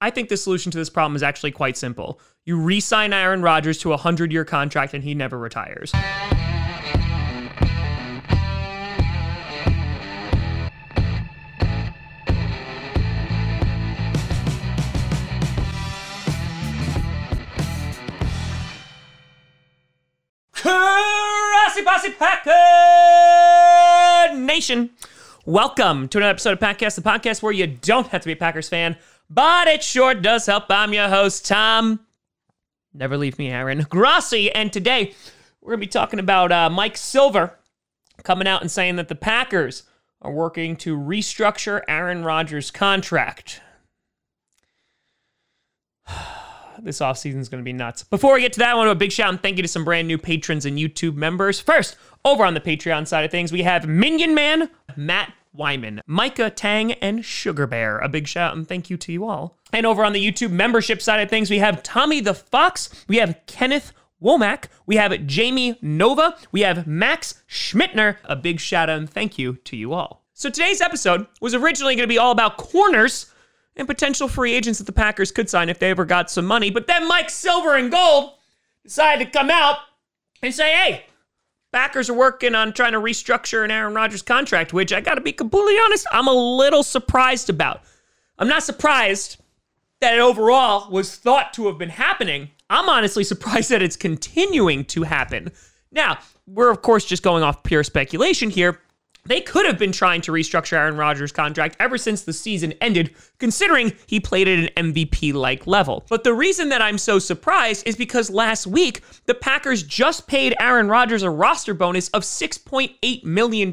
[0.00, 2.20] I think the solution to this problem is actually quite simple.
[2.44, 5.90] You re sign Aaron Rodgers to a 100 year contract and he never retires.
[20.52, 22.52] Karasi Posse Packer
[24.36, 24.90] Nation.
[25.44, 28.36] Welcome to another episode of Packcast, the podcast where you don't have to be a
[28.36, 28.96] Packers fan,
[29.30, 30.64] but it sure does help.
[30.70, 32.00] I'm your host, Tom.
[32.94, 34.50] Never leave me, Aaron Grassi.
[34.52, 35.14] And today
[35.60, 37.58] we're going to be talking about uh, Mike Silver
[38.22, 39.84] coming out and saying that the Packers
[40.22, 43.60] are working to restructure Aaron Rodgers' contract.
[46.80, 48.02] this offseason is going to be nuts.
[48.02, 49.62] Before we get to that, I want to do a big shout and thank you
[49.62, 51.60] to some brand new patrons and YouTube members.
[51.60, 56.50] First, over on the Patreon side of things, we have Minion Man, Matt Wyman, Micah
[56.50, 57.98] Tang, and Sugar Bear.
[57.98, 59.58] A big shout and thank you to you all.
[59.72, 63.16] And over on the YouTube membership side of things, we have Tommy the Fox, we
[63.16, 68.16] have Kenneth Womack, we have Jamie Nova, we have Max Schmittner.
[68.24, 70.24] A big shout out and thank you to you all.
[70.32, 73.32] So today's episode was originally going to be all about corners
[73.76, 76.70] and potential free agents that the Packers could sign if they ever got some money.
[76.70, 78.34] But then Mike Silver and Gold
[78.84, 79.78] decided to come out
[80.42, 81.06] and say, hey,
[81.72, 85.20] Packers are working on trying to restructure an Aaron Rodgers contract, which I got to
[85.20, 87.82] be completely honest, I'm a little surprised about.
[88.38, 89.36] I'm not surprised
[90.00, 92.50] that it overall was thought to have been happening.
[92.70, 95.50] I'm honestly surprised that it's continuing to happen.
[95.92, 98.80] Now, we're of course just going off pure speculation here.
[99.28, 103.14] They could have been trying to restructure Aaron Rodgers' contract ever since the season ended,
[103.38, 106.06] considering he played at an MVP like level.
[106.08, 110.54] But the reason that I'm so surprised is because last week, the Packers just paid
[110.58, 113.70] Aaron Rodgers a roster bonus of $6.8 million,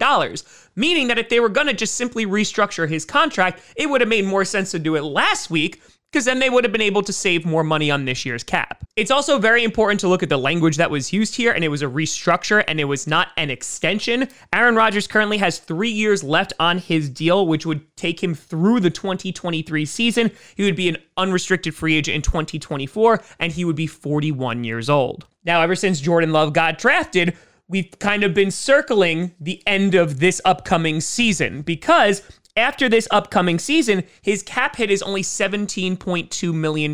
[0.75, 4.09] meaning that if they were going to just simply restructure his contract, it would have
[4.09, 7.01] made more sense to do it last week because then they would have been able
[7.01, 8.84] to save more money on this year's cap.
[8.95, 11.67] It's also very important to look at the language that was used here, and it
[11.67, 14.29] was a restructure and it was not an extension.
[14.53, 18.79] Aaron Rodgers currently has three years left on his deal, which would take him through
[18.79, 20.31] the 2023 season.
[20.55, 24.89] He would be an unrestricted free agent in 2024, and he would be 41 years
[24.89, 25.27] old.
[25.43, 27.35] Now, ever since Jordan Love got drafted,
[27.67, 32.21] we've kind of been circling the end of this upcoming season because
[32.57, 36.93] after this upcoming season, his cap hit is only $17.2 million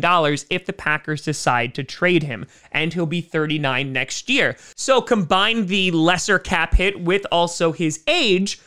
[0.50, 4.56] if the Packers decide to trade him, and he'll be 39 next year.
[4.74, 8.60] So combine the lesser cap hit with also his age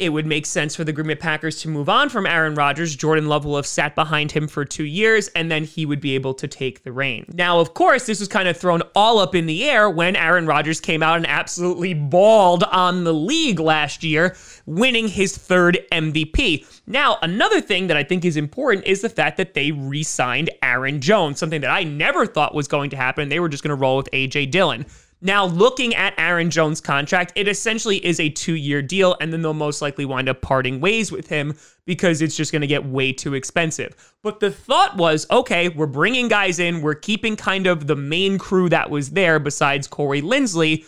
[0.00, 2.96] it would make sense for the Green Bay Packers to move on from Aaron Rodgers.
[2.96, 6.16] Jordan Love will have sat behind him for two years, and then he would be
[6.16, 7.24] able to take the reign.
[7.32, 10.46] Now, of course, this was kind of thrown all up in the air when Aaron
[10.46, 14.34] Rodgers came out and absolutely balled on the league last year,
[14.66, 16.66] winning his third MVP.
[16.88, 20.50] Now, another thing that I think is important is the fact that they re signed
[20.62, 23.28] Aaron Jones, something that I never thought was going to happen.
[23.28, 24.46] They were just going to roll with A.J.
[24.46, 24.86] Dillon.
[25.24, 29.40] Now, looking at Aaron Jones' contract, it essentially is a two year deal, and then
[29.40, 32.84] they'll most likely wind up parting ways with him because it's just going to get
[32.84, 33.96] way too expensive.
[34.22, 38.36] But the thought was okay, we're bringing guys in, we're keeping kind of the main
[38.36, 40.84] crew that was there besides Corey Linsley.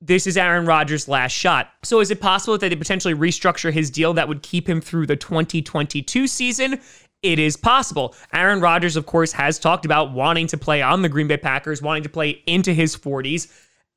[0.00, 1.70] This is Aaron Rodgers' last shot.
[1.84, 5.06] So, is it possible that they potentially restructure his deal that would keep him through
[5.06, 6.80] the 2022 season?
[7.22, 8.16] It is possible.
[8.32, 11.80] Aaron Rodgers, of course, has talked about wanting to play on the Green Bay Packers,
[11.80, 13.48] wanting to play into his 40s.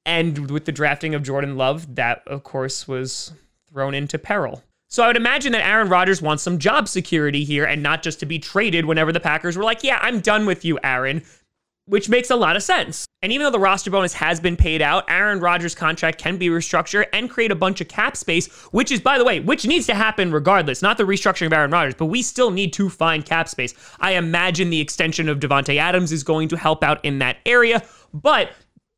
[0.05, 3.33] And with the drafting of Jordan Love, that, of course, was
[3.69, 4.63] thrown into peril.
[4.87, 8.19] So I would imagine that Aaron Rodgers wants some job security here and not just
[8.19, 11.23] to be traded whenever the Packers were like, yeah, I'm done with you, Aaron,
[11.85, 13.05] which makes a lot of sense.
[13.21, 16.49] And even though the roster bonus has been paid out, Aaron Rodgers' contract can be
[16.49, 19.85] restructured and create a bunch of cap space, which is, by the way, which needs
[19.85, 23.25] to happen regardless, not the restructuring of Aaron Rodgers, but we still need to find
[23.25, 23.73] cap space.
[23.99, 27.83] I imagine the extension of Davante Adams is going to help out in that area,
[28.13, 28.51] but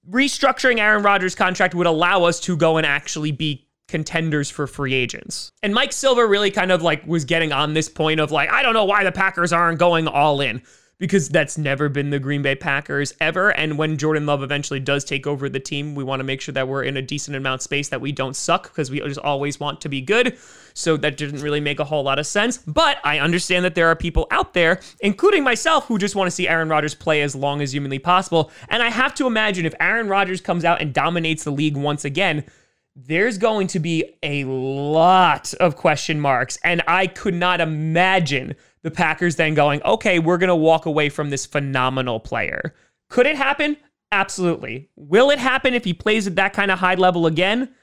[0.10, 4.94] restructuring Aaron Rodgers' contract would allow us to go and actually be contenders for free
[4.94, 5.52] agents.
[5.62, 8.64] And Mike Silver really kind of like was getting on this point of like, I
[8.64, 10.62] don't know why the Packers aren't going all in
[10.98, 13.50] because that's never been the Green Bay Packers ever.
[13.50, 16.54] And when Jordan Love eventually does take over the team, we want to make sure
[16.54, 19.20] that we're in a decent amount of space that we don't suck because we just
[19.20, 20.38] always want to be good.
[20.74, 22.58] So that didn't really make a whole lot of sense.
[22.58, 26.32] But I understand that there are people out there, including myself, who just want to
[26.32, 28.52] see Aaron Rodgers play as long as humanly possible.
[28.70, 32.06] And I have to imagine if Aaron Rodgers comes out and dominates the league once
[32.06, 32.46] again,
[32.96, 36.58] there's going to be a lot of question marks.
[36.64, 41.10] And I could not imagine the Packers then going, okay, we're going to walk away
[41.10, 42.76] from this phenomenal player.
[43.10, 43.78] Could it happen?
[44.12, 44.90] Absolutely.
[44.96, 47.74] Will it happen if he plays at that kind of high level again?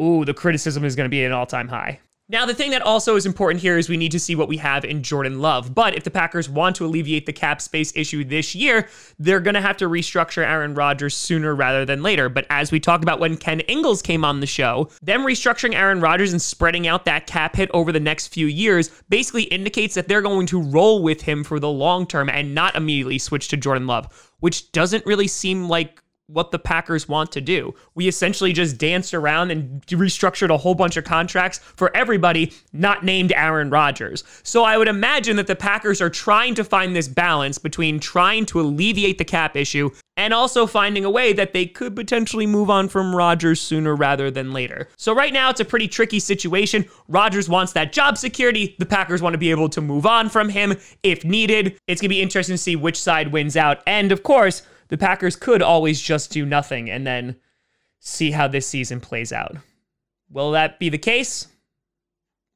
[0.00, 2.00] Ooh, the criticism is going to be at an all time high.
[2.28, 4.56] Now, the thing that also is important here is we need to see what we
[4.56, 5.72] have in Jordan Love.
[5.72, 8.88] But if the Packers want to alleviate the cap space issue this year,
[9.20, 12.28] they're going to have to restructure Aaron Rodgers sooner rather than later.
[12.28, 16.00] But as we talked about when Ken Ingalls came on the show, them restructuring Aaron
[16.00, 20.08] Rodgers and spreading out that cap hit over the next few years basically indicates that
[20.08, 23.56] they're going to roll with him for the long term and not immediately switch to
[23.56, 27.74] Jordan Love, which doesn't really seem like what the Packers want to do.
[27.94, 33.04] We essentially just danced around and restructured a whole bunch of contracts for everybody not
[33.04, 34.24] named Aaron Rodgers.
[34.42, 38.44] So I would imagine that the Packers are trying to find this balance between trying
[38.46, 42.70] to alleviate the cap issue and also finding a way that they could potentially move
[42.70, 44.88] on from Rodgers sooner rather than later.
[44.96, 46.86] So right now it's a pretty tricky situation.
[47.06, 48.74] Rodgers wants that job security.
[48.78, 51.78] The Packers want to be able to move on from him if needed.
[51.86, 53.82] It's going to be interesting to see which side wins out.
[53.86, 57.36] And of course, the Packers could always just do nothing and then
[58.00, 59.56] see how this season plays out.
[60.30, 61.48] Will that be the case?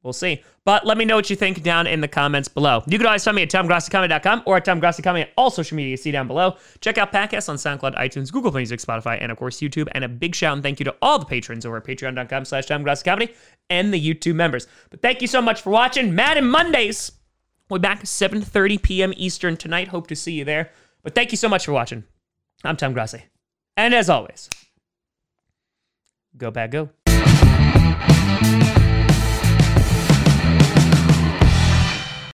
[0.02, 0.42] We'll see.
[0.64, 2.82] But let me know what you think down in the comments below.
[2.86, 6.10] You can always find me at TomGrassiComedy.com or at TomGrassiComedy at all social media see
[6.10, 6.56] down below.
[6.80, 9.88] Check out podcasts on SoundCloud, iTunes, Google Play Music, Spotify, and of course YouTube.
[9.92, 12.66] And a big shout and thank you to all the patrons over at patreon.com slash
[12.66, 13.34] TomGrassiComedy
[13.68, 14.66] and the YouTube members.
[14.88, 16.14] But thank you so much for watching.
[16.14, 17.12] Madden Mondays.
[17.68, 19.12] We're back 7.30 p.m.
[19.16, 19.88] Eastern tonight.
[19.88, 20.70] Hope to see you there.
[21.02, 22.04] But thank you so much for watching.
[22.64, 23.24] I'm Tom Grassi.
[23.76, 24.50] And as always,
[26.36, 26.90] go bad go.